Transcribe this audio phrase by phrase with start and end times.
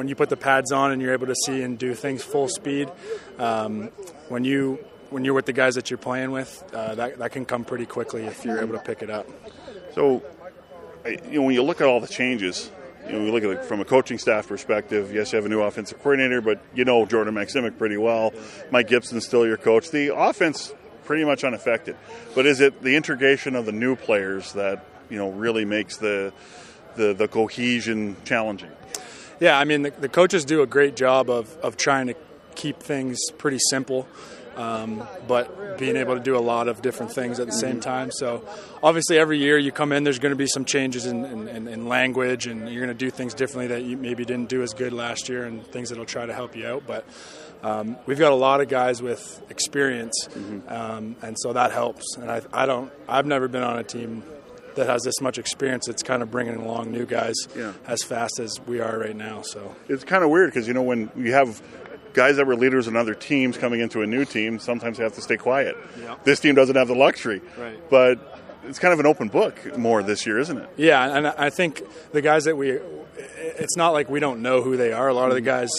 [0.00, 2.48] when you put the pads on and you're able to see and do things full
[2.48, 2.90] speed,
[3.38, 3.90] um,
[4.30, 4.78] when you
[5.10, 7.84] when you're with the guys that you're playing with, uh, that that can come pretty
[7.84, 9.28] quickly if you're able to pick it up.
[9.94, 10.22] So,
[11.04, 12.70] you know, when you look at all the changes,
[13.06, 15.12] you know, we look at it from a coaching staff perspective.
[15.12, 18.32] Yes, you have a new offensive coordinator, but you know Jordan Maksymic pretty well.
[18.70, 19.90] Mike Gibson's still your coach.
[19.90, 20.72] The offense
[21.04, 21.94] pretty much unaffected.
[22.34, 26.32] But is it the integration of the new players that you know really makes the
[26.96, 28.70] the, the cohesion challenging?
[29.40, 32.14] Yeah, I mean the, the coaches do a great job of, of trying to
[32.54, 34.06] keep things pretty simple.
[34.56, 38.10] Um, but being able to do a lot of different things at the same time.
[38.10, 38.44] So,
[38.82, 41.88] obviously, every year you come in, there's going to be some changes in, in, in
[41.88, 44.92] language, and you're going to do things differently that you maybe didn't do as good
[44.92, 46.82] last year, and things that'll try to help you out.
[46.86, 47.06] But
[47.62, 50.28] um, we've got a lot of guys with experience,
[50.68, 52.16] um, and so that helps.
[52.16, 54.22] And I, I don't, I've never been on a team
[54.76, 55.88] that has this much experience.
[55.88, 57.72] It's kind of bringing along new guys Yeah.
[57.86, 59.42] as fast as we are right now.
[59.42, 59.74] So.
[59.88, 61.62] It's kind of weird because you know when you have
[62.12, 65.14] guys that were leaders in other teams coming into a new team, sometimes they have
[65.14, 65.76] to stay quiet.
[66.00, 66.16] Yeah.
[66.24, 67.78] This team doesn't have the luxury, Right.
[67.90, 68.18] but
[68.66, 70.68] it's kind of an open book more this year, isn't it?
[70.76, 71.82] Yeah, and I think
[72.12, 72.78] the guys that we,
[73.16, 75.08] it's not like we don't know who they are.
[75.08, 75.46] A lot of the mm-hmm.
[75.60, 75.70] guys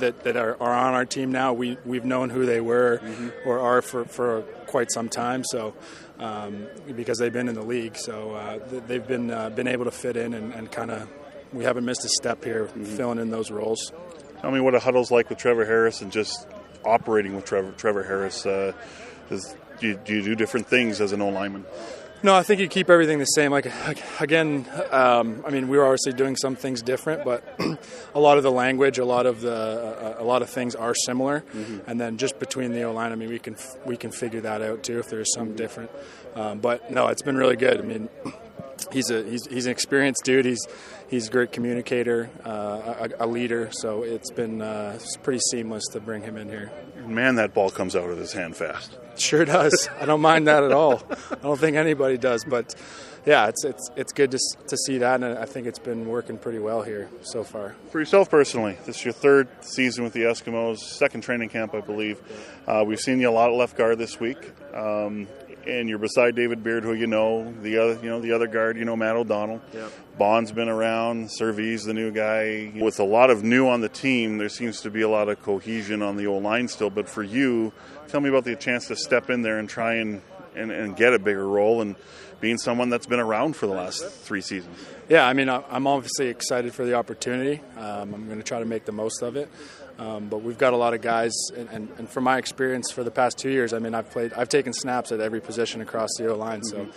[0.00, 3.00] that, that are, are on our team now, we, we've known who they were
[3.44, 5.44] or are for, for quite some time.
[5.44, 5.74] So,
[6.18, 9.90] um, because they've been in the league, so uh, they've been uh, been able to
[9.90, 11.08] fit in and, and kind of.
[11.52, 13.92] We haven't missed a step here filling in those roles.
[14.40, 16.48] Tell me what a huddle's like with Trevor Harris and just
[16.84, 18.44] operating with Trevor Trevor Harris.
[18.44, 18.72] Uh,
[19.30, 21.64] is, do, you, do you do different things as an O lineman?
[22.24, 23.52] No, I think you keep everything the same.
[23.52, 23.70] Like
[24.18, 27.44] again, um, I mean, we were obviously doing some things different, but
[28.14, 30.94] a lot of the language, a lot of the, uh, a lot of things are
[30.94, 31.44] similar.
[31.86, 34.62] And then just between the O line, I mean, we can we can figure that
[34.62, 35.90] out too if there's some different.
[36.34, 37.78] Um, but no, it's been really good.
[37.78, 38.08] I mean,
[38.90, 40.46] he's a he's, he's an experienced dude.
[40.46, 40.66] He's
[41.08, 43.68] he's a great communicator, uh, a, a leader.
[43.70, 46.72] So it's been uh, it's pretty seamless to bring him in here.
[47.06, 48.96] Man, that ball comes out of his hand fast.
[49.16, 49.88] Sure does.
[50.00, 51.02] I don't mind that at all.
[51.30, 52.74] I don't think anybody does, but
[53.26, 54.38] yeah, it's it's it's good to
[54.68, 57.74] to see that, and I think it's been working pretty well here so far.
[57.90, 61.80] For yourself personally, this is your third season with the Eskimos, second training camp, I
[61.80, 62.20] believe.
[62.66, 65.28] Uh, we've seen you a lot at left guard this week, um,
[65.66, 67.52] and you're beside David Beard, who you know.
[67.62, 69.60] The other, you know, the other guard, you know, Matt O'Donnell.
[69.72, 69.92] Yep.
[70.18, 71.30] Bond's been around.
[71.30, 72.72] Servy's the new guy.
[72.76, 75.42] With a lot of new on the team, there seems to be a lot of
[75.42, 76.90] cohesion on the O line still.
[76.90, 77.72] But for you,
[78.08, 80.22] tell me about the chance to step in there and try and,
[80.54, 81.96] and, and get a bigger role and
[82.40, 84.76] being someone that's been around for the last three seasons.
[85.08, 87.60] Yeah, I mean, I'm obviously excited for the opportunity.
[87.76, 89.48] Um, I'm going to try to make the most of it.
[89.98, 93.04] Um, but we've got a lot of guys, and, and, and from my experience for
[93.04, 96.10] the past two years, I mean, I've played, I've taken snaps at every position across
[96.18, 96.64] the O line.
[96.64, 96.88] So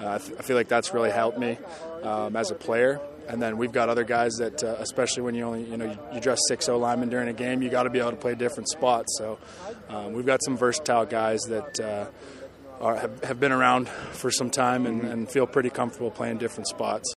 [0.00, 1.58] uh, I, th- I feel like that's really helped me
[2.02, 3.00] um, as a player.
[3.28, 5.98] And then we've got other guys that, uh, especially when you only, you know, you,
[6.14, 8.34] you dress six O linemen during a game, you got to be able to play
[8.34, 9.18] different spots.
[9.18, 9.38] So
[9.90, 11.80] um, we've got some versatile guys that.
[11.80, 12.06] Uh,
[12.80, 16.68] are, have, have been around for some time and, and feel pretty comfortable playing different
[16.68, 17.12] spots.